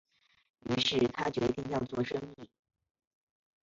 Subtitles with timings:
[0.61, 2.49] 於是他决定要做生意